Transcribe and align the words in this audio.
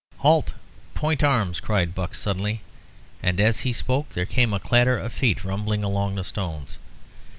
"Halt 0.17 0.55
point 0.95 1.23
arms!" 1.23 1.59
cried 1.59 1.93
Buck, 1.93 2.15
suddenly, 2.15 2.61
and 3.21 3.39
as 3.39 3.59
he 3.59 3.71
spoke 3.71 4.09
there 4.15 4.25
came 4.25 4.51
a 4.51 4.59
clatter 4.59 4.97
of 4.97 5.13
feet 5.13 5.37
tumbling 5.43 5.83
along 5.83 6.15
the 6.15 6.23
stones. 6.23 6.79